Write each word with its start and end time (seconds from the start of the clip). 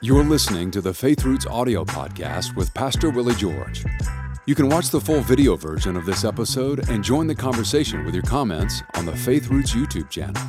You're 0.00 0.24
listening 0.24 0.70
to 0.72 0.80
the 0.80 0.92
Faith 0.92 1.24
Roots 1.24 1.46
audio 1.46 1.84
podcast 1.84 2.56
with 2.56 2.74
Pastor 2.74 3.10
Willie 3.10 3.34
George. 3.34 3.84
You 4.46 4.54
can 4.54 4.68
watch 4.68 4.90
the 4.90 5.00
full 5.00 5.20
video 5.22 5.56
version 5.56 5.96
of 5.96 6.04
this 6.04 6.24
episode 6.24 6.90
and 6.90 7.02
join 7.02 7.26
the 7.26 7.34
conversation 7.34 8.04
with 8.04 8.14
your 8.14 8.24
comments 8.24 8.82
on 8.94 9.06
the 9.06 9.16
Faith 9.16 9.48
Roots 9.48 9.72
YouTube 9.72 10.10
channel. 10.10 10.42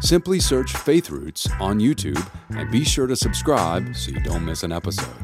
Simply 0.00 0.38
search 0.38 0.72
Faith 0.72 1.10
Roots 1.10 1.48
on 1.60 1.80
YouTube 1.80 2.24
and 2.50 2.70
be 2.70 2.84
sure 2.84 3.08
to 3.08 3.16
subscribe 3.16 3.96
so 3.96 4.12
you 4.12 4.20
don't 4.20 4.44
miss 4.44 4.62
an 4.62 4.70
episode. 4.70 5.14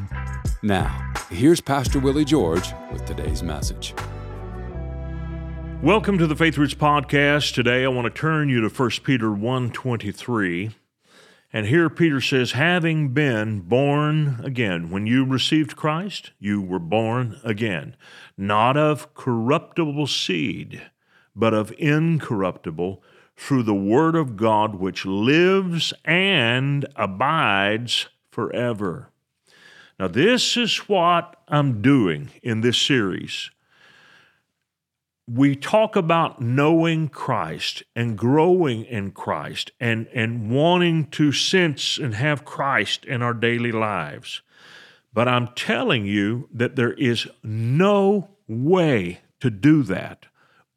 Now, 0.62 1.12
here's 1.30 1.60
Pastor 1.60 2.00
Willie 2.00 2.24
George 2.24 2.72
with 2.90 3.04
today's 3.04 3.44
message. 3.44 3.94
Welcome 5.80 6.18
to 6.18 6.26
the 6.26 6.34
Faith 6.34 6.58
Roots 6.58 6.74
podcast. 6.74 7.54
Today 7.54 7.84
I 7.84 7.88
want 7.88 8.12
to 8.12 8.20
turn 8.20 8.48
you 8.48 8.60
to 8.62 8.68
1 8.68 8.90
Peter 9.04 9.30
1:23. 9.30 10.74
And 11.52 11.66
here 11.66 11.88
Peter 11.88 12.20
says, 12.20 12.52
having 12.52 13.14
been 13.14 13.60
born 13.60 14.40
again, 14.44 14.90
when 14.90 15.06
you 15.06 15.24
received 15.24 15.76
Christ, 15.76 16.32
you 16.38 16.60
were 16.60 16.78
born 16.78 17.40
again, 17.42 17.96
not 18.36 18.76
of 18.76 19.14
corruptible 19.14 20.06
seed, 20.06 20.82
but 21.34 21.54
of 21.54 21.72
incorruptible, 21.78 23.02
through 23.34 23.62
the 23.62 23.74
Word 23.74 24.16
of 24.16 24.36
God 24.36 24.74
which 24.74 25.06
lives 25.06 25.94
and 26.04 26.84
abides 26.96 28.08
forever. 28.30 29.10
Now, 29.98 30.08
this 30.08 30.56
is 30.56 30.76
what 30.88 31.36
I'm 31.48 31.80
doing 31.80 32.30
in 32.42 32.60
this 32.60 32.78
series 32.78 33.50
we 35.30 35.54
talk 35.54 35.94
about 35.94 36.40
knowing 36.40 37.08
Christ 37.08 37.82
and 37.94 38.16
growing 38.16 38.84
in 38.84 39.10
Christ 39.10 39.72
and, 39.78 40.08
and 40.14 40.50
wanting 40.50 41.06
to 41.10 41.32
sense 41.32 41.98
and 41.98 42.14
have 42.14 42.46
Christ 42.46 43.04
in 43.04 43.20
our 43.20 43.34
daily 43.34 43.72
lives. 43.72 44.40
But 45.12 45.28
I'm 45.28 45.48
telling 45.48 46.06
you 46.06 46.48
that 46.52 46.76
there 46.76 46.94
is 46.94 47.28
no 47.42 48.30
way 48.46 49.20
to 49.40 49.50
do 49.50 49.82
that 49.82 50.26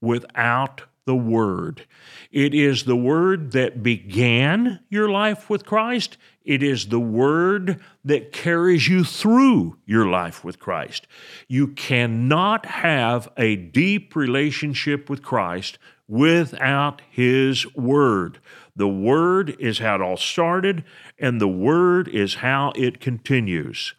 without 0.01 0.83
the 1.05 1.15
Word. 1.15 1.85
It 2.31 2.53
is 2.53 2.83
the 2.83 2.95
Word 2.95 3.51
that 3.53 3.83
began 3.83 4.79
your 4.89 5.09
life 5.09 5.49
with 5.49 5.65
Christ. 5.65 6.17
It 6.43 6.63
is 6.63 6.87
the 6.87 6.99
Word 6.99 7.81
that 8.05 8.31
carries 8.31 8.87
you 8.87 9.03
through 9.03 9.77
your 9.85 10.07
life 10.07 10.43
with 10.43 10.59
Christ. 10.59 11.07
You 11.47 11.67
cannot 11.67 12.65
have 12.65 13.29
a 13.37 13.55
deep 13.55 14.15
relationship 14.15 15.09
with 15.09 15.23
Christ 15.23 15.77
without 16.07 17.01
His 17.09 17.73
Word. 17.75 18.39
The 18.75 18.87
Word 18.87 19.55
is 19.59 19.79
how 19.79 19.95
it 19.95 20.01
all 20.01 20.17
started, 20.17 20.83
and 21.19 21.41
the 21.41 21.47
Word 21.47 22.07
is 22.07 22.35
how 22.35 22.73
it 22.75 22.99
continues. 22.99 23.93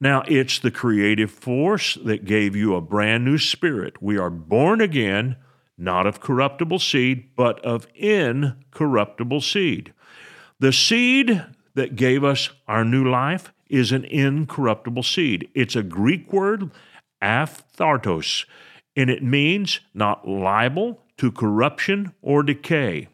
Now, 0.00 0.22
it's 0.28 0.58
the 0.58 0.70
creative 0.70 1.30
force 1.30 1.96
that 2.04 2.26
gave 2.26 2.54
you 2.54 2.74
a 2.74 2.82
brand 2.82 3.24
new 3.24 3.38
spirit. 3.38 4.02
We 4.02 4.18
are 4.18 4.30
born 4.30 4.80
again 4.80 5.36
not 5.78 6.06
of 6.06 6.20
corruptible 6.20 6.78
seed, 6.78 7.30
but 7.36 7.62
of 7.64 7.86
incorruptible 7.94 9.40
seed. 9.40 9.92
The 10.58 10.72
seed 10.72 11.44
that 11.74 11.96
gave 11.96 12.24
us 12.24 12.50
our 12.66 12.84
new 12.84 13.04
life 13.04 13.52
is 13.68 13.92
an 13.92 14.04
incorruptible 14.04 15.02
seed. 15.02 15.48
It's 15.54 15.76
a 15.76 15.82
Greek 15.82 16.32
word, 16.32 16.70
aphthartos, 17.22 18.46
and 18.94 19.10
it 19.10 19.22
means 19.22 19.80
not 19.92 20.26
liable 20.26 21.02
to 21.18 21.30
corruption 21.30 22.12
or 22.22 22.42
decay. 22.42 23.08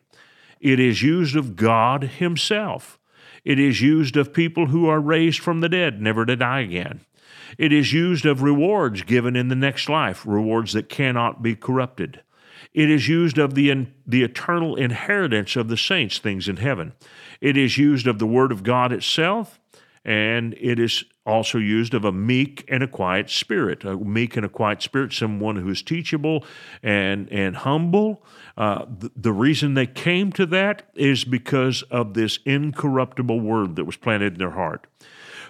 It 0.60 0.78
is 0.78 1.02
used 1.02 1.34
of 1.34 1.56
God 1.56 2.04
Himself. 2.04 2.98
It 3.44 3.58
is 3.58 3.80
used 3.80 4.16
of 4.16 4.32
people 4.32 4.66
who 4.66 4.86
are 4.86 5.00
raised 5.00 5.40
from 5.40 5.60
the 5.60 5.68
dead, 5.68 6.00
never 6.00 6.24
to 6.24 6.36
die 6.36 6.60
again. 6.60 7.00
It 7.58 7.72
is 7.72 7.92
used 7.92 8.24
of 8.24 8.42
rewards 8.42 9.02
given 9.02 9.34
in 9.34 9.48
the 9.48 9.56
next 9.56 9.88
life, 9.88 10.24
rewards 10.24 10.72
that 10.74 10.88
cannot 10.88 11.42
be 11.42 11.56
corrupted. 11.56 12.22
It 12.74 12.90
is 12.90 13.08
used 13.08 13.38
of 13.38 13.54
the, 13.54 13.86
the 14.06 14.22
eternal 14.22 14.76
inheritance 14.76 15.56
of 15.56 15.68
the 15.68 15.76
saints, 15.76 16.18
things 16.18 16.48
in 16.48 16.56
heaven. 16.56 16.94
It 17.40 17.56
is 17.56 17.76
used 17.76 18.06
of 18.06 18.18
the 18.18 18.26
Word 18.26 18.50
of 18.50 18.62
God 18.62 18.92
itself, 18.92 19.60
and 20.04 20.54
it 20.54 20.78
is 20.78 21.04
also 21.24 21.58
used 21.58 21.94
of 21.94 22.04
a 22.04 22.10
meek 22.10 22.64
and 22.68 22.82
a 22.82 22.88
quiet 22.88 23.30
spirit. 23.30 23.84
A 23.84 23.96
meek 23.96 24.36
and 24.36 24.44
a 24.44 24.48
quiet 24.48 24.82
spirit, 24.82 25.12
someone 25.12 25.56
who 25.56 25.68
is 25.68 25.82
teachable 25.82 26.44
and, 26.82 27.30
and 27.30 27.56
humble. 27.56 28.24
Uh, 28.56 28.86
the, 28.98 29.10
the 29.14 29.32
reason 29.32 29.74
they 29.74 29.86
came 29.86 30.32
to 30.32 30.46
that 30.46 30.90
is 30.94 31.24
because 31.24 31.82
of 31.82 32.14
this 32.14 32.38
incorruptible 32.44 33.38
word 33.40 33.76
that 33.76 33.84
was 33.84 33.96
planted 33.96 34.32
in 34.32 34.38
their 34.38 34.52
heart. 34.52 34.86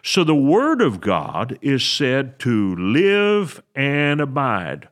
So 0.02 0.24
the 0.24 0.34
Word 0.34 0.82
of 0.82 1.00
God 1.00 1.58
is 1.62 1.84
said 1.84 2.40
to 2.40 2.74
live 2.74 3.62
and 3.74 4.20
abide 4.20 4.88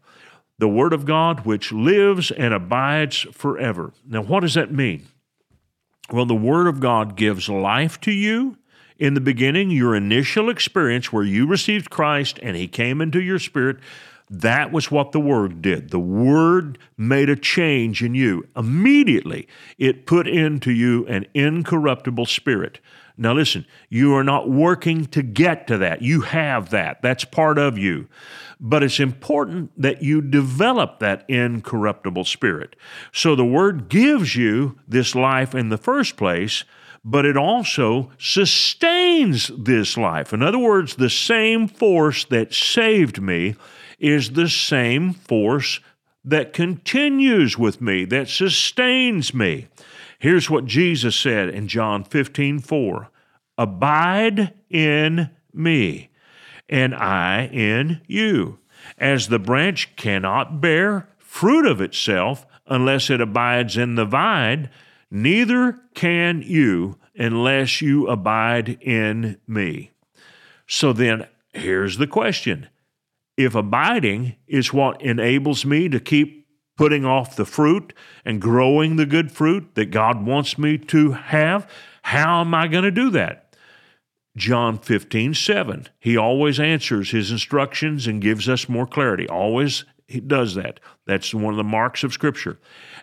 the 0.60 0.68
Word 0.68 0.92
of 0.92 1.06
God 1.06 1.46
which 1.46 1.72
lives 1.72 2.30
and 2.30 2.52
abides 2.52 3.26
forever. 3.32 3.92
Now, 4.06 4.22
what 4.22 4.40
does 4.40 4.54
that 4.54 4.70
mean? 4.70 5.08
Well, 6.12 6.26
the 6.26 6.34
Word 6.34 6.66
of 6.66 6.80
God 6.80 7.16
gives 7.16 7.48
life 7.48 7.98
to 8.02 8.12
you. 8.12 8.58
In 8.98 9.14
the 9.14 9.22
beginning, 9.22 9.70
your 9.70 9.96
initial 9.96 10.50
experience 10.50 11.10
where 11.10 11.24
you 11.24 11.46
received 11.46 11.88
Christ 11.88 12.38
and 12.42 12.56
He 12.56 12.68
came 12.68 13.00
into 13.00 13.22
your 13.22 13.38
spirit, 13.38 13.78
that 14.28 14.70
was 14.70 14.90
what 14.90 15.12
the 15.12 15.20
Word 15.20 15.62
did. 15.62 15.90
The 15.90 15.98
Word 15.98 16.78
made 16.98 17.30
a 17.30 17.36
change 17.36 18.02
in 18.02 18.14
you. 18.14 18.46
Immediately, 18.54 19.48
it 19.78 20.04
put 20.04 20.28
into 20.28 20.70
you 20.70 21.06
an 21.06 21.24
incorruptible 21.32 22.26
spirit. 22.26 22.80
Now, 23.16 23.32
listen, 23.34 23.66
you 23.88 24.14
are 24.14 24.24
not 24.24 24.48
working 24.48 25.06
to 25.06 25.22
get 25.22 25.66
to 25.66 25.78
that. 25.78 26.02
You 26.02 26.22
have 26.22 26.70
that. 26.70 27.02
That's 27.02 27.24
part 27.24 27.58
of 27.58 27.76
you. 27.76 28.08
But 28.58 28.82
it's 28.82 29.00
important 29.00 29.70
that 29.80 30.02
you 30.02 30.20
develop 30.20 30.98
that 30.98 31.24
incorruptible 31.28 32.24
spirit. 32.24 32.76
So 33.12 33.34
the 33.34 33.44
Word 33.44 33.88
gives 33.88 34.36
you 34.36 34.78
this 34.86 35.14
life 35.14 35.54
in 35.54 35.68
the 35.68 35.78
first 35.78 36.16
place, 36.16 36.64
but 37.04 37.24
it 37.24 37.36
also 37.36 38.10
sustains 38.18 39.50
this 39.56 39.96
life. 39.96 40.32
In 40.32 40.42
other 40.42 40.58
words, 40.58 40.96
the 40.96 41.10
same 41.10 41.68
force 41.68 42.24
that 42.26 42.52
saved 42.52 43.20
me 43.20 43.56
is 43.98 44.32
the 44.32 44.48
same 44.48 45.12
force 45.14 45.80
that 46.24 46.52
continues 46.52 47.56
with 47.56 47.80
me, 47.80 48.04
that 48.04 48.28
sustains 48.28 49.32
me. 49.32 49.68
Here's 50.20 50.50
what 50.50 50.66
Jesus 50.66 51.16
said 51.16 51.48
in 51.48 51.66
John 51.66 52.04
15 52.04 52.60
4 52.60 53.10
Abide 53.56 54.52
in 54.68 55.30
me, 55.52 56.10
and 56.68 56.94
I 56.94 57.46
in 57.46 58.02
you. 58.06 58.58
As 58.98 59.28
the 59.28 59.38
branch 59.38 59.96
cannot 59.96 60.60
bear 60.60 61.08
fruit 61.18 61.66
of 61.66 61.80
itself 61.80 62.46
unless 62.66 63.08
it 63.08 63.20
abides 63.20 63.78
in 63.78 63.94
the 63.94 64.04
vine, 64.04 64.68
neither 65.10 65.78
can 65.94 66.42
you 66.42 66.98
unless 67.14 67.80
you 67.80 68.06
abide 68.06 68.78
in 68.82 69.38
me. 69.46 69.90
So 70.66 70.92
then, 70.92 71.26
here's 71.54 71.96
the 71.96 72.06
question 72.06 72.68
If 73.38 73.54
abiding 73.54 74.36
is 74.46 74.70
what 74.70 75.00
enables 75.00 75.64
me 75.64 75.88
to 75.88 75.98
keep 75.98 76.39
putting 76.76 77.04
off 77.04 77.36
the 77.36 77.44
fruit 77.44 77.92
and 78.24 78.40
growing 78.40 78.96
the 78.96 79.06
good 79.06 79.30
fruit 79.30 79.74
that 79.74 79.90
God 79.90 80.24
wants 80.24 80.58
me 80.58 80.78
to 80.78 81.12
have, 81.12 81.70
how 82.02 82.40
am 82.40 82.54
I 82.54 82.68
going 82.68 82.84
to 82.84 82.90
do 82.90 83.10
that? 83.10 83.54
John 84.36 84.78
15, 84.78 85.34
7. 85.34 85.88
He 85.98 86.16
always 86.16 86.58
answers 86.58 87.10
his 87.10 87.30
instructions 87.30 88.06
and 88.06 88.22
gives 88.22 88.48
us 88.48 88.68
more 88.68 88.86
clarity. 88.86 89.28
Always 89.28 89.84
he 90.10 90.20
does 90.20 90.56
that. 90.56 90.80
That's 91.06 91.32
one 91.32 91.54
of 91.54 91.56
the 91.56 91.64
marks 91.64 92.02
of 92.02 92.12
Scripture. 92.12 92.58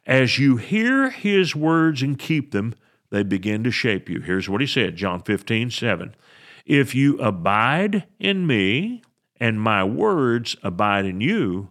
As 0.06 0.38
you 0.38 0.58
hear 0.58 1.10
his 1.10 1.56
words 1.56 2.02
and 2.02 2.20
keep 2.20 2.52
them, 2.52 2.76
they 3.12 3.24
begin 3.24 3.64
to 3.64 3.72
shape 3.72 4.10
you. 4.10 4.20
Here's 4.20 4.50
what 4.50 4.62
he 4.62 4.68
said 4.68 4.96
John 4.98 5.22
15, 5.22 5.72
7. 5.72 6.16
If 6.66 6.94
you 6.94 7.18
abide 7.20 8.06
in 8.20 8.46
me 8.46 9.04
and 9.40 9.62
my 9.62 9.84
words 9.86 10.58
abide 10.64 11.06
in 11.06 11.22
you, 11.22 11.70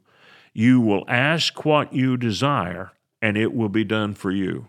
you 0.57 0.81
will 0.81 1.05
ask 1.07 1.67
what 1.67 1.93
you 1.93 2.17
desire, 2.17 2.93
and 3.21 3.37
it 3.37 3.53
will 3.53 3.69
be 3.69 3.85
done 3.85 4.15
for 4.15 4.31
you. 4.31 4.69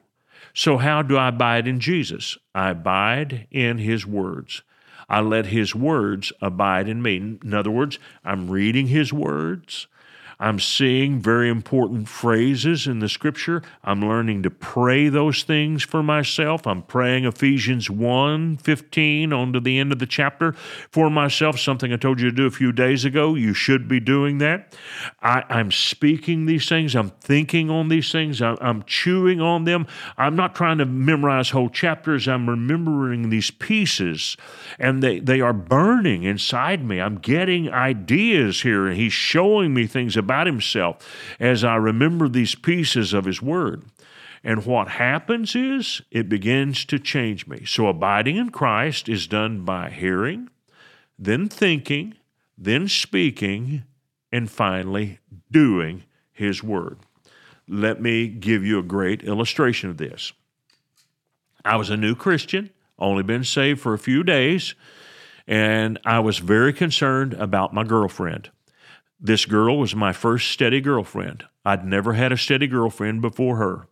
So, 0.53 0.77
how 0.79 1.01
do 1.01 1.15
I 1.15 1.29
abide 1.29 1.65
in 1.65 1.79
Jesus? 1.79 2.37
I 2.53 2.71
abide 2.71 3.47
in 3.51 3.77
His 3.77 4.05
words. 4.05 4.63
I 5.07 5.21
let 5.21 5.45
His 5.45 5.73
words 5.73 6.33
abide 6.41 6.89
in 6.89 7.01
me. 7.01 7.15
In 7.15 7.53
other 7.53 7.71
words, 7.71 7.99
I'm 8.25 8.51
reading 8.51 8.87
His 8.87 9.13
words. 9.13 9.87
I'm 10.39 10.59
seeing 10.59 11.19
very 11.19 11.49
important 11.49 12.07
phrases 12.07 12.85
in 12.85 12.99
the 12.99 13.09
scripture. 13.09 13.63
I'm 13.83 14.01
learning 14.01 14.43
to 14.43 14.51
pray 14.51 15.09
those 15.09 15.41
things 15.41 15.83
for 15.83 16.03
myself. 16.03 16.67
I'm 16.67 16.83
praying 16.83 17.25
Ephesians 17.25 17.89
1 17.89 18.57
15 18.57 19.33
on 19.33 19.53
to 19.53 19.59
the 19.59 19.79
end 19.79 19.91
of 19.91 19.97
the 19.97 20.05
chapter 20.05 20.53
for 20.91 21.09
myself, 21.09 21.59
something 21.59 21.91
I 21.91 21.97
told 21.97 22.21
you 22.21 22.29
to 22.29 22.35
do 22.35 22.45
a 22.45 22.51
few 22.51 22.71
days 22.71 23.03
ago. 23.03 23.33
You 23.33 23.55
should 23.55 23.87
be 23.87 23.99
doing 23.99 24.37
that. 24.37 24.75
I, 25.21 25.43
am 25.49 25.71
speaking 25.71 26.45
these 26.45 26.69
things. 26.69 26.95
I'm 26.95 27.09
thinking 27.09 27.71
on 27.71 27.89
these 27.89 28.11
things. 28.11 28.39
I'm, 28.39 28.57
I'm 28.61 28.83
chewing 28.83 29.41
on 29.41 29.63
them. 29.63 29.87
I'm 30.19 30.35
not 30.35 30.53
trying 30.53 30.77
to 30.77 30.85
memorize 30.85 31.49
whole 31.49 31.69
chapters. 31.69 32.27
I'm 32.27 32.47
remembering 32.47 33.31
these 33.31 33.49
pieces, 33.49 34.37
and 34.77 35.01
they, 35.01 35.19
they 35.19 35.41
are 35.41 35.53
burning 35.53 36.23
inside 36.23 36.85
me. 36.85 37.01
I'm 37.01 37.17
getting 37.17 37.71
ideas 37.71 38.61
here, 38.61 38.85
and 38.85 38.95
He's 38.95 39.13
showing 39.13 39.73
me 39.73 39.87
things 39.87 40.15
about 40.15 40.26
about 40.27 40.45
himself 40.45 40.97
as 41.39 41.63
I 41.63 41.77
remember 41.77 42.27
these 42.27 42.53
pieces 42.53 43.13
of 43.13 43.23
his 43.23 43.41
word. 43.41 43.85
And 44.43 44.65
what 44.65 44.89
happens 44.89 45.55
is 45.55 46.01
it 46.11 46.27
begins 46.27 46.83
to 46.85 46.99
change 46.99 47.47
me. 47.47 47.63
So 47.65 47.87
abiding 47.87 48.35
in 48.35 48.49
Christ 48.49 49.07
is 49.07 49.25
done 49.25 49.63
by 49.63 49.89
hearing, 49.89 50.49
then 51.17 51.47
thinking, 51.47 52.15
then 52.57 52.89
speaking, 52.89 53.83
and 54.31 54.51
finally 54.51 55.19
doing 55.49 56.03
his 56.33 56.61
word. 56.61 56.99
Let 57.69 58.01
me 58.01 58.27
give 58.27 58.65
you 58.65 58.79
a 58.79 58.83
great 58.83 59.23
illustration 59.23 59.89
of 59.89 59.97
this. 59.97 60.33
I 61.63 61.77
was 61.77 61.89
a 61.89 61.97
new 61.97 62.15
Christian, 62.15 62.69
only 62.99 63.23
been 63.23 63.43
saved 63.43 63.79
for 63.79 63.93
a 63.93 63.99
few 63.99 64.23
days, 64.23 64.75
and 65.47 65.99
I 66.05 66.19
was 66.19 66.39
very 66.39 66.73
concerned 66.73 67.33
about 67.33 67.73
my 67.73 67.83
girlfriend. 67.83 68.51
This 69.19 69.45
girl 69.45 69.79
was 69.79 69.95
my 69.95 70.13
first 70.13 70.51
steady 70.51 70.79
girlfriend. 70.79 71.45
I'd 71.65 71.85
never 71.85 72.13
had 72.13 72.31
a 72.31 72.37
steady 72.37 72.67
girlfriend 72.67 73.21
before 73.21 73.57
her. 73.57 73.87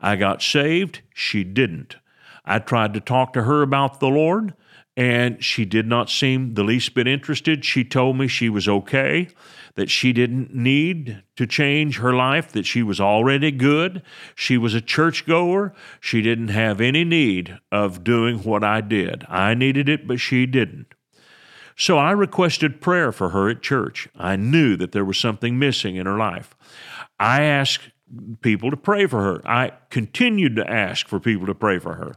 I 0.00 0.16
got 0.16 0.42
saved, 0.42 1.02
she 1.14 1.44
didn't. 1.44 1.96
I 2.44 2.58
tried 2.58 2.92
to 2.94 3.00
talk 3.00 3.32
to 3.34 3.44
her 3.44 3.62
about 3.62 4.00
the 4.00 4.08
Lord, 4.08 4.54
and 4.96 5.42
she 5.42 5.64
did 5.64 5.86
not 5.86 6.10
seem 6.10 6.54
the 6.54 6.64
least 6.64 6.94
bit 6.94 7.06
interested. 7.06 7.64
She 7.64 7.84
told 7.84 8.16
me 8.16 8.26
she 8.26 8.48
was 8.48 8.68
okay, 8.68 9.28
that 9.76 9.90
she 9.90 10.12
didn't 10.12 10.54
need 10.54 11.22
to 11.36 11.46
change 11.46 11.98
her 11.98 12.12
life, 12.12 12.50
that 12.52 12.66
she 12.66 12.82
was 12.82 13.00
already 13.00 13.52
good. 13.52 14.02
She 14.34 14.58
was 14.58 14.74
a 14.74 14.80
churchgoer. 14.80 15.74
She 16.00 16.22
didn't 16.22 16.48
have 16.48 16.80
any 16.80 17.04
need 17.04 17.58
of 17.70 18.02
doing 18.02 18.38
what 18.38 18.64
I 18.64 18.80
did. 18.80 19.24
I 19.28 19.54
needed 19.54 19.88
it, 19.88 20.08
but 20.08 20.18
she 20.18 20.44
didn't. 20.44 20.95
So 21.76 21.98
I 21.98 22.10
requested 22.12 22.80
prayer 22.80 23.12
for 23.12 23.30
her 23.30 23.50
at 23.50 23.62
church. 23.62 24.08
I 24.16 24.36
knew 24.36 24.76
that 24.76 24.92
there 24.92 25.04
was 25.04 25.18
something 25.18 25.58
missing 25.58 25.96
in 25.96 26.06
her 26.06 26.16
life. 26.16 26.56
I 27.20 27.42
asked 27.42 27.90
people 28.40 28.70
to 28.70 28.76
pray 28.76 29.06
for 29.06 29.22
her. 29.22 29.42
I 29.44 29.72
continued 29.90 30.56
to 30.56 30.70
ask 30.70 31.06
for 31.06 31.20
people 31.20 31.46
to 31.46 31.54
pray 31.54 31.78
for 31.78 31.94
her. 31.94 32.16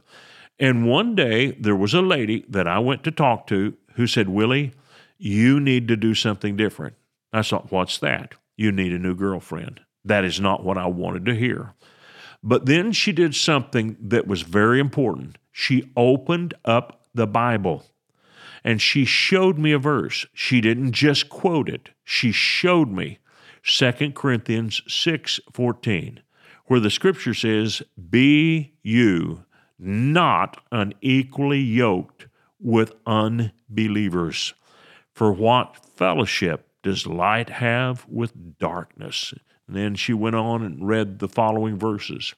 And 0.58 0.86
one 0.86 1.14
day 1.14 1.52
there 1.52 1.76
was 1.76 1.94
a 1.94 2.00
lady 2.00 2.44
that 2.48 2.66
I 2.66 2.78
went 2.78 3.04
to 3.04 3.10
talk 3.10 3.46
to 3.48 3.74
who 3.94 4.06
said, 4.06 4.28
Willie, 4.28 4.72
you 5.18 5.60
need 5.60 5.88
to 5.88 5.96
do 5.96 6.14
something 6.14 6.56
different. 6.56 6.94
I 7.32 7.42
thought, 7.42 7.70
what's 7.70 7.98
that? 7.98 8.34
You 8.56 8.72
need 8.72 8.92
a 8.92 8.98
new 8.98 9.14
girlfriend. 9.14 9.80
That 10.04 10.24
is 10.24 10.40
not 10.40 10.64
what 10.64 10.78
I 10.78 10.86
wanted 10.86 11.26
to 11.26 11.34
hear. 11.34 11.74
But 12.42 12.66
then 12.66 12.92
she 12.92 13.12
did 13.12 13.34
something 13.34 13.96
that 14.00 14.26
was 14.26 14.42
very 14.42 14.80
important. 14.80 15.36
She 15.52 15.90
opened 15.96 16.54
up 16.64 17.04
the 17.14 17.26
Bible 17.26 17.84
and 18.64 18.80
she 18.80 19.04
showed 19.04 19.58
me 19.58 19.72
a 19.72 19.78
verse. 19.78 20.26
She 20.32 20.60
didn't 20.60 20.92
just 20.92 21.28
quote 21.28 21.68
it, 21.68 21.90
she 22.04 22.32
showed 22.32 22.90
me 22.90 23.18
2 23.62 24.14
Corinthians 24.14 24.82
6:14, 24.88 26.20
where 26.66 26.80
the 26.80 26.90
scripture 26.90 27.34
says, 27.34 27.82
"Be 28.10 28.72
you 28.82 29.44
not 29.78 30.62
unequally 30.72 31.60
yoked 31.60 32.26
with 32.58 32.94
unbelievers. 33.06 34.54
For 35.12 35.32
what 35.32 35.76
fellowship 35.76 36.68
does 36.82 37.06
light 37.06 37.50
have 37.50 38.06
with 38.08 38.58
darkness?" 38.58 39.34
And 39.66 39.76
then 39.76 39.94
she 39.94 40.12
went 40.12 40.36
on 40.36 40.62
and 40.62 40.86
read 40.86 41.18
the 41.18 41.28
following 41.28 41.78
verses. 41.78 42.34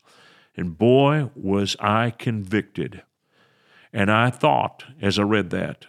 And 0.57 0.77
boy, 0.77 1.31
was 1.35 1.77
I 1.81 2.11
convicted. 2.11 3.03
And 3.93 4.11
I 4.11 4.31
thought, 4.31 4.85
as 5.01 5.19
I 5.19 5.23
read 5.23 5.51
that, 5.51 5.87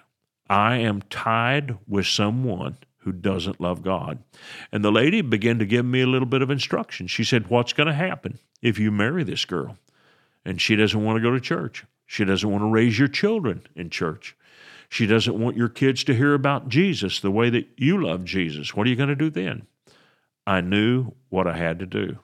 I 0.50 0.78
am 0.78 1.02
tied 1.04 1.78
with 1.88 2.06
someone 2.06 2.78
who 2.98 3.12
doesn't 3.12 3.62
love 3.62 3.84
God. 3.84 4.24
And 4.72 4.84
the 4.84 4.92
lady 4.92 5.22
began 5.22 5.60
to 5.60 5.66
give 5.66 5.86
me 5.86 6.02
a 6.02 6.08
little 6.08 6.28
bit 6.28 6.42
of 6.42 6.50
instruction. 6.50 7.08
She 7.08 7.24
said, 7.24 7.50
What's 7.50 7.74
going 7.74 7.88
to 7.88 7.94
happen 7.94 8.40
if 8.62 8.80
you 8.80 8.92
marry 8.92 9.24
this 9.24 9.46
girl? 9.46 9.78
And 10.46 10.62
she 10.62 10.76
doesn't 10.76 11.04
want 11.04 11.18
to 11.18 11.22
go 11.22 11.32
to 11.32 11.40
church. 11.40 11.86
She 12.06 12.26
doesn't 12.26 12.50
want 12.50 12.62
to 12.62 12.70
raise 12.70 13.00
your 13.00 13.08
children 13.08 13.66
in 13.76 13.90
church. 13.90 14.36
She 14.90 15.08
doesn't 15.08 15.40
want 15.40 15.58
your 15.58 15.70
kids 15.70 16.04
to 16.04 16.16
hear 16.16 16.34
about 16.34 16.70
Jesus 16.70 17.20
the 17.20 17.32
way 17.32 17.50
that 17.50 17.68
you 17.78 18.04
love 18.04 18.26
Jesus. 18.26 18.76
What 18.76 18.86
are 18.86 18.90
you 18.90 18.96
going 18.96 19.10
to 19.10 19.16
do 19.16 19.30
then? 19.30 19.66
I 20.46 20.62
knew 20.62 21.14
what 21.30 21.48
I 21.48 21.58
had 21.58 21.80
to 21.80 21.86
do. 21.86 22.20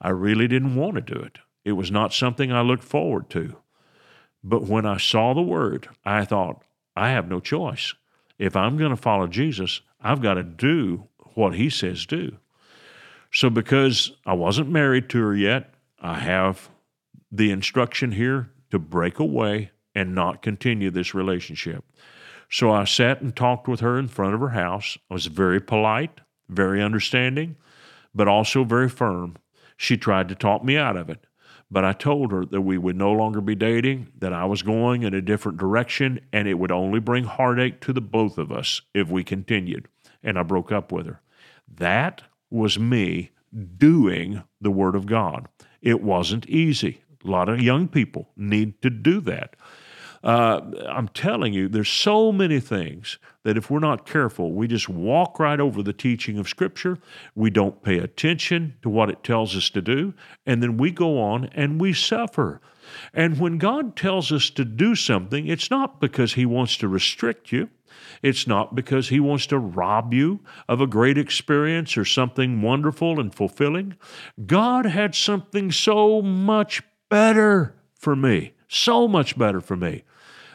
I 0.00 0.10
really 0.10 0.48
didn't 0.48 0.76
want 0.76 0.94
to 0.94 1.00
do 1.00 1.20
it. 1.20 1.38
It 1.64 1.72
was 1.72 1.90
not 1.90 2.12
something 2.12 2.52
I 2.52 2.62
looked 2.62 2.84
forward 2.84 3.28
to. 3.30 3.56
But 4.42 4.62
when 4.62 4.86
I 4.86 4.98
saw 4.98 5.34
the 5.34 5.42
word, 5.42 5.88
I 6.04 6.24
thought, 6.24 6.62
I 6.96 7.10
have 7.10 7.28
no 7.28 7.40
choice. 7.40 7.94
If 8.38 8.56
I'm 8.56 8.76
going 8.76 8.90
to 8.90 8.96
follow 8.96 9.26
Jesus, 9.26 9.80
I've 10.00 10.22
got 10.22 10.34
to 10.34 10.42
do 10.42 11.08
what 11.34 11.54
he 11.54 11.70
says 11.70 12.06
do. 12.06 12.36
So, 13.32 13.50
because 13.50 14.12
I 14.24 14.34
wasn't 14.34 14.70
married 14.70 15.08
to 15.10 15.20
her 15.20 15.34
yet, 15.34 15.74
I 16.00 16.20
have 16.20 16.68
the 17.32 17.50
instruction 17.50 18.12
here 18.12 18.50
to 18.70 18.78
break 18.78 19.18
away 19.18 19.70
and 19.94 20.14
not 20.14 20.42
continue 20.42 20.90
this 20.90 21.14
relationship. 21.14 21.84
So, 22.48 22.70
I 22.70 22.84
sat 22.84 23.20
and 23.20 23.34
talked 23.34 23.66
with 23.66 23.80
her 23.80 23.98
in 23.98 24.06
front 24.06 24.34
of 24.34 24.40
her 24.40 24.50
house. 24.50 24.96
I 25.10 25.14
was 25.14 25.26
very 25.26 25.60
polite, 25.60 26.20
very 26.48 26.80
understanding, 26.80 27.56
but 28.14 28.28
also 28.28 28.62
very 28.62 28.88
firm. 28.88 29.36
She 29.76 29.96
tried 29.96 30.28
to 30.28 30.36
talk 30.36 30.62
me 30.62 30.76
out 30.76 30.96
of 30.96 31.10
it. 31.10 31.26
But 31.74 31.84
I 31.84 31.92
told 31.92 32.30
her 32.30 32.44
that 32.44 32.60
we 32.60 32.78
would 32.78 32.94
no 32.94 33.10
longer 33.10 33.40
be 33.40 33.56
dating, 33.56 34.12
that 34.20 34.32
I 34.32 34.44
was 34.44 34.62
going 34.62 35.02
in 35.02 35.12
a 35.12 35.20
different 35.20 35.58
direction, 35.58 36.20
and 36.32 36.46
it 36.46 36.54
would 36.54 36.70
only 36.70 37.00
bring 37.00 37.24
heartache 37.24 37.80
to 37.80 37.92
the 37.92 38.00
both 38.00 38.38
of 38.38 38.52
us 38.52 38.82
if 38.94 39.08
we 39.10 39.24
continued. 39.24 39.88
And 40.22 40.38
I 40.38 40.44
broke 40.44 40.70
up 40.70 40.92
with 40.92 41.06
her. 41.06 41.20
That 41.66 42.22
was 42.48 42.78
me 42.78 43.32
doing 43.76 44.44
the 44.60 44.70
Word 44.70 44.94
of 44.94 45.06
God. 45.06 45.48
It 45.82 46.00
wasn't 46.00 46.46
easy. 46.48 47.00
A 47.24 47.28
lot 47.28 47.48
of 47.48 47.60
young 47.60 47.88
people 47.88 48.30
need 48.36 48.80
to 48.82 48.88
do 48.88 49.20
that. 49.22 49.56
Uh, 50.24 50.62
I'm 50.88 51.08
telling 51.08 51.52
you, 51.52 51.68
there's 51.68 51.90
so 51.90 52.32
many 52.32 52.58
things 52.58 53.18
that 53.42 53.58
if 53.58 53.70
we're 53.70 53.78
not 53.78 54.06
careful, 54.06 54.52
we 54.52 54.66
just 54.66 54.88
walk 54.88 55.38
right 55.38 55.60
over 55.60 55.82
the 55.82 55.92
teaching 55.92 56.38
of 56.38 56.48
Scripture. 56.48 56.98
We 57.34 57.50
don't 57.50 57.82
pay 57.82 57.98
attention 57.98 58.74
to 58.80 58.88
what 58.88 59.10
it 59.10 59.22
tells 59.22 59.54
us 59.54 59.68
to 59.70 59.82
do, 59.82 60.14
and 60.46 60.62
then 60.62 60.78
we 60.78 60.92
go 60.92 61.20
on 61.20 61.50
and 61.54 61.78
we 61.78 61.92
suffer. 61.92 62.62
And 63.12 63.38
when 63.38 63.58
God 63.58 63.96
tells 63.96 64.32
us 64.32 64.48
to 64.50 64.64
do 64.64 64.94
something, 64.94 65.46
it's 65.46 65.70
not 65.70 66.00
because 66.00 66.32
He 66.32 66.46
wants 66.46 66.78
to 66.78 66.88
restrict 66.88 67.52
you. 67.52 67.68
It's 68.22 68.46
not 68.46 68.74
because 68.74 69.10
He 69.10 69.20
wants 69.20 69.46
to 69.48 69.58
rob 69.58 70.14
you 70.14 70.40
of 70.70 70.80
a 70.80 70.86
great 70.86 71.18
experience 71.18 71.98
or 71.98 72.06
something 72.06 72.62
wonderful 72.62 73.20
and 73.20 73.34
fulfilling. 73.34 73.96
God 74.46 74.86
had 74.86 75.14
something 75.14 75.70
so 75.70 76.22
much 76.22 76.82
better 77.10 77.74
for 77.94 78.16
me, 78.16 78.54
so 78.68 79.06
much 79.06 79.36
better 79.36 79.60
for 79.60 79.76
me 79.76 80.02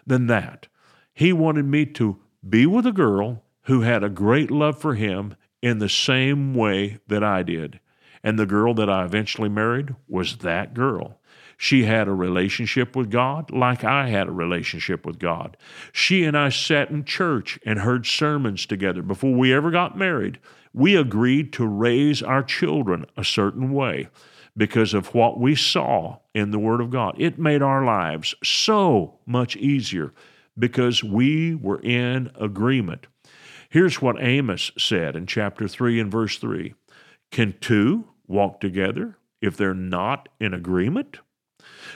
than 0.10 0.28
that. 0.28 0.68
He 1.14 1.32
wanted 1.32 1.66
me 1.66 1.86
to 1.86 2.20
be 2.48 2.66
with 2.66 2.86
a 2.86 2.92
girl 2.92 3.44
who 3.64 3.82
had 3.82 4.04
a 4.04 4.10
great 4.10 4.52
love 4.52 4.80
for 4.80 4.96
him 4.96 5.36
in 5.62 5.80
the 5.80 5.90
same 5.90 6.54
way 6.54 7.00
that 7.08 7.24
I 7.24 7.44
did. 7.44 7.80
And 8.24 8.38
the 8.38 8.46
girl 8.46 8.74
that 8.74 8.90
I 8.90 9.06
eventually 9.06 9.50
married 9.50 9.96
was 10.08 10.38
that 10.38 10.74
girl. 10.74 11.20
She 11.58 11.84
had 11.84 12.08
a 12.08 12.14
relationship 12.14 12.96
with 12.96 13.12
God 13.12 13.52
like 13.52 13.84
I 13.84 14.08
had 14.08 14.28
a 14.28 14.32
relationship 14.32 15.06
with 15.06 15.20
God. 15.20 15.58
She 15.92 16.24
and 16.24 16.38
I 16.38 16.50
sat 16.50 16.90
in 16.90 17.04
church 17.04 17.60
and 17.66 17.80
heard 17.80 18.06
sermons 18.06 18.66
together 18.66 19.02
before 19.02 19.34
we 19.34 19.54
ever 19.54 19.70
got 19.70 19.98
married. 19.98 20.40
We 20.74 20.96
agreed 20.96 21.52
to 21.54 21.68
raise 21.68 22.24
our 22.24 22.44
children 22.44 23.06
a 23.18 23.24
certain 23.26 23.72
way 23.72 24.08
because 24.56 24.94
of 24.94 25.14
what 25.14 25.40
we 25.40 25.56
saw 25.56 26.18
in 26.34 26.52
the 26.52 26.60
Word 26.60 26.82
of 26.82 26.90
God. 26.90 27.16
It 27.18 27.40
made 27.40 27.62
our 27.62 27.86
lives 27.86 28.36
so 28.44 29.20
much 29.26 29.56
easier 29.56 30.14
because 30.58 31.04
we 31.04 31.56
were 31.56 31.82
in 31.82 32.32
agreement. 32.40 33.08
Here's 33.70 34.02
what 34.02 34.22
Amos 34.22 34.72
said 34.78 35.16
in 35.16 35.28
chapter 35.28 35.68
3 35.68 36.00
and 36.00 36.12
verse 36.12 36.38
3 36.38 36.74
Can 37.32 37.56
two 37.62 38.06
walk 38.28 38.60
together 38.60 39.18
if 39.42 39.56
they're 39.56 39.74
not 39.74 40.30
in 40.40 40.54
agreement? 40.54 41.20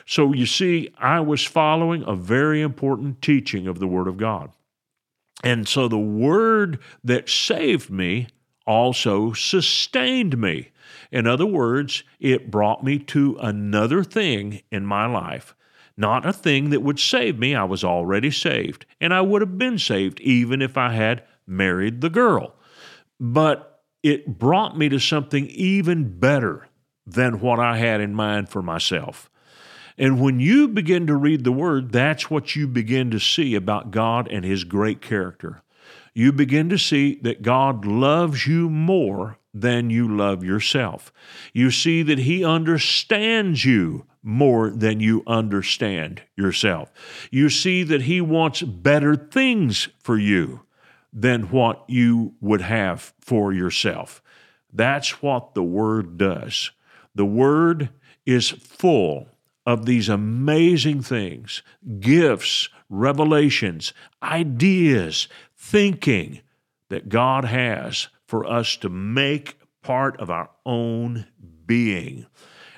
So 0.05 0.33
you 0.33 0.45
see, 0.45 0.93
I 0.97 1.19
was 1.19 1.43
following 1.43 2.03
a 2.05 2.15
very 2.15 2.61
important 2.61 3.21
teaching 3.21 3.67
of 3.67 3.79
the 3.79 3.87
Word 3.87 4.07
of 4.07 4.17
God. 4.17 4.51
And 5.43 5.67
so 5.67 5.87
the 5.87 5.97
Word 5.97 6.79
that 7.03 7.29
saved 7.29 7.89
me 7.89 8.27
also 8.65 9.33
sustained 9.33 10.37
me. 10.37 10.69
In 11.11 11.27
other 11.27 11.45
words, 11.45 12.03
it 12.19 12.51
brought 12.51 12.83
me 12.83 12.99
to 12.99 13.37
another 13.41 14.03
thing 14.03 14.61
in 14.71 14.85
my 14.85 15.05
life. 15.05 15.55
Not 15.95 16.25
a 16.25 16.33
thing 16.33 16.71
that 16.71 16.81
would 16.81 16.99
save 16.99 17.37
me. 17.37 17.53
I 17.53 17.65
was 17.65 17.83
already 17.83 18.31
saved, 18.31 18.85
and 18.99 19.13
I 19.13 19.21
would 19.21 19.41
have 19.41 19.57
been 19.57 19.77
saved 19.77 20.19
even 20.21 20.61
if 20.61 20.77
I 20.77 20.93
had 20.93 21.23
married 21.45 22.01
the 22.01 22.09
girl. 22.09 22.55
But 23.19 23.81
it 24.01 24.39
brought 24.39 24.77
me 24.77 24.89
to 24.89 24.99
something 24.99 25.47
even 25.47 26.19
better 26.19 26.67
than 27.05 27.39
what 27.39 27.59
I 27.59 27.77
had 27.77 28.01
in 28.01 28.13
mind 28.13 28.49
for 28.49 28.61
myself. 28.61 29.29
And 29.97 30.19
when 30.19 30.39
you 30.39 30.67
begin 30.67 31.05
to 31.07 31.15
read 31.15 31.43
the 31.43 31.51
Word, 31.51 31.91
that's 31.91 32.29
what 32.29 32.55
you 32.55 32.67
begin 32.67 33.11
to 33.11 33.19
see 33.19 33.53
about 33.55 33.91
God 33.91 34.27
and 34.27 34.43
His 34.43 34.63
great 34.63 35.01
character. 35.01 35.61
You 36.13 36.31
begin 36.31 36.69
to 36.69 36.77
see 36.77 37.19
that 37.21 37.41
God 37.41 37.85
loves 37.85 38.47
you 38.47 38.69
more 38.69 39.37
than 39.53 39.89
you 39.89 40.07
love 40.07 40.43
yourself. 40.43 41.13
You 41.53 41.69
see 41.69 42.01
that 42.03 42.19
He 42.19 42.43
understands 42.43 43.63
you 43.63 44.05
more 44.23 44.69
than 44.69 44.99
you 44.99 45.21
understand 45.27 46.23
yourself. 46.35 46.91
You 47.29 47.49
see 47.49 47.83
that 47.83 48.03
He 48.03 48.21
wants 48.21 48.61
better 48.61 49.15
things 49.15 49.89
for 49.99 50.17
you 50.17 50.61
than 51.11 51.43
what 51.51 51.83
you 51.87 52.33
would 52.41 52.61
have 52.61 53.13
for 53.19 53.53
yourself. 53.53 54.23
That's 54.71 55.21
what 55.21 55.53
the 55.53 55.63
Word 55.63 56.17
does. 56.17 56.71
The 57.13 57.25
Word 57.25 57.89
is 58.25 58.49
full 58.49 59.27
of 59.65 59.85
these 59.85 60.09
amazing 60.09 61.01
things 61.01 61.61
gifts, 61.99 62.69
revelations, 62.89 63.93
ideas, 64.21 65.27
thinking 65.55 66.41
that 66.89 67.09
God 67.09 67.45
has 67.45 68.07
for 68.33 68.47
us 68.47 68.77
to 68.77 68.89
make 68.89 69.59
part 69.83 70.19
of 70.19 70.31
our 70.31 70.49
own 70.65 71.27
being. 71.67 72.25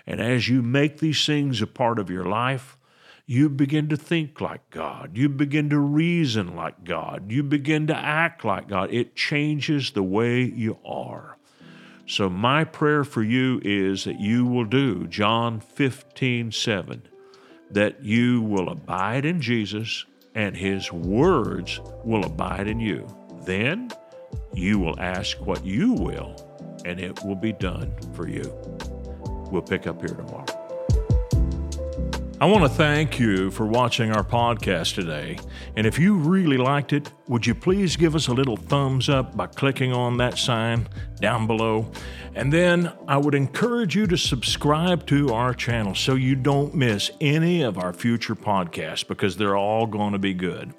And 0.06 0.20
as 0.20 0.50
you 0.50 0.62
make 0.62 1.00
these 1.00 1.26
things 1.26 1.62
a 1.62 1.66
part 1.66 1.98
of 1.98 2.10
your 2.10 2.26
life, 2.26 2.78
you 3.26 3.48
begin 3.48 3.88
to 3.88 3.96
think 3.96 4.42
like 4.42 4.70
God. 4.70 5.12
You 5.16 5.30
begin 5.30 5.70
to 5.70 5.80
reason 5.80 6.58
like 6.58 6.84
God. 6.84 7.32
You 7.32 7.42
begin 7.42 7.88
to 7.88 7.96
act 7.96 8.44
like 8.44 8.68
God. 8.68 8.94
It 8.94 9.16
changes 9.16 9.92
the 9.92 10.04
way 10.04 10.44
you 10.44 10.78
are. 10.84 11.38
So, 12.06 12.30
my 12.30 12.66
prayer 12.66 13.06
for 13.06 13.24
you 13.24 13.62
is 13.64 14.04
that 14.04 14.20
you 14.20 14.46
will 14.46 14.66
do 14.66 15.08
John 15.08 15.62
15, 15.62 16.52
7, 16.52 17.02
that 17.72 18.04
you 18.04 18.42
will 18.42 18.68
abide 18.68 19.24
in 19.24 19.40
Jesus 19.40 20.06
and 20.36 20.58
his 20.58 20.92
words 20.92 21.80
will 22.04 22.26
abide 22.26 22.68
in 22.68 22.82
you. 22.82 23.08
Then 23.46 23.90
you 24.54 24.80
will 24.80 25.00
ask 25.00 25.40
what 25.40 25.66
you 25.66 25.94
will, 25.94 26.36
and 26.86 27.00
it 27.00 27.24
will 27.24 27.36
be 27.36 27.54
done 27.54 27.94
for 28.14 28.28
you. 28.28 28.54
We'll 29.52 29.62
pick 29.62 29.88
up 29.88 30.00
here 30.00 30.16
tomorrow. 30.16 30.46
I 32.42 32.48
want 32.48 32.64
to 32.64 32.70
thank 32.70 33.18
you 33.18 33.50
for 33.50 33.66
watching 33.66 34.12
our 34.12 34.24
podcast 34.24 34.96
today. 34.96 35.40
And 35.78 35.88
if 35.88 35.98
you 35.98 36.16
really 36.16 36.58
liked 36.58 36.92
it, 36.92 37.10
would 37.30 37.48
you 37.48 37.56
please 37.56 37.96
give 37.96 38.14
us 38.14 38.28
a 38.28 38.34
little 38.34 38.58
thumbs 38.58 39.08
up 39.08 39.38
by 39.38 39.48
clicking 39.48 39.94
on 39.94 40.18
that 40.18 40.38
sign 40.38 40.90
down 41.22 41.48
below? 41.48 41.90
And 42.36 42.52
then 42.52 42.92
I 43.08 43.16
would 43.16 43.36
encourage 43.36 43.96
you 43.96 44.06
to 44.08 44.18
subscribe 44.18 45.08
to 45.08 45.34
our 45.34 45.54
channel 45.54 45.96
so 45.96 46.16
you 46.16 46.36
don't 46.36 46.76
miss 46.76 47.10
any 47.22 47.62
of 47.62 47.78
our 47.78 47.94
future 47.94 48.36
podcasts 48.36 49.08
because 49.08 49.38
they're 49.38 49.56
all 49.56 49.88
going 49.88 50.12
to 50.12 50.20
be 50.20 50.34
good. 50.34 50.74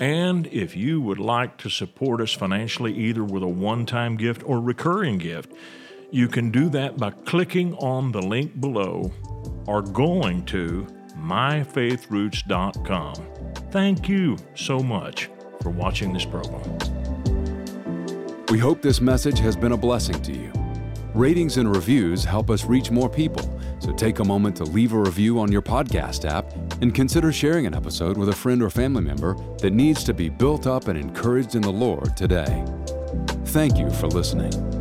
And 0.00 0.46
if 0.46 0.74
you 0.74 1.00
would 1.02 1.18
like 1.18 1.58
to 1.58 1.68
support 1.68 2.22
us 2.22 2.32
financially, 2.32 2.96
either 2.96 3.22
with 3.22 3.42
a 3.42 3.48
one 3.48 3.84
time 3.84 4.16
gift 4.16 4.42
or 4.46 4.58
recurring 4.58 5.18
gift, 5.18 5.52
you 6.10 6.26
can 6.26 6.50
do 6.50 6.70
that 6.70 6.96
by 6.96 7.10
clicking 7.10 7.74
on 7.74 8.10
the 8.10 8.22
link 8.22 8.58
below 8.60 9.12
or 9.66 9.82
going 9.82 10.46
to 10.46 10.86
myfaithroots.com. 11.18 13.14
Thank 13.70 14.08
you 14.08 14.38
so 14.54 14.80
much 14.80 15.28
for 15.62 15.68
watching 15.70 16.14
this 16.14 16.24
program. 16.24 16.78
We 18.48 18.58
hope 18.58 18.80
this 18.82 19.00
message 19.02 19.38
has 19.40 19.54
been 19.54 19.72
a 19.72 19.76
blessing 19.76 20.20
to 20.22 20.32
you. 20.32 20.50
Ratings 21.14 21.58
and 21.58 21.72
reviews 21.74 22.24
help 22.24 22.50
us 22.50 22.64
reach 22.64 22.90
more 22.90 23.08
people, 23.08 23.59
so 23.80 23.92
take 23.92 24.18
a 24.20 24.24
moment 24.24 24.56
to 24.56 24.64
leave 24.64 24.92
a 24.92 24.98
review 24.98 25.40
on 25.40 25.50
your 25.50 25.62
podcast 25.62 26.30
app 26.30 26.52
and 26.80 26.94
consider 26.94 27.32
sharing 27.32 27.66
an 27.66 27.74
episode 27.74 28.16
with 28.16 28.28
a 28.28 28.34
friend 28.34 28.62
or 28.62 28.70
family 28.70 29.02
member 29.02 29.34
that 29.58 29.72
needs 29.72 30.04
to 30.04 30.14
be 30.14 30.28
built 30.28 30.66
up 30.66 30.86
and 30.88 30.98
encouraged 30.98 31.56
in 31.56 31.62
the 31.62 31.72
Lord 31.72 32.16
today. 32.16 32.64
Thank 33.46 33.78
you 33.78 33.90
for 33.90 34.06
listening. 34.06 34.79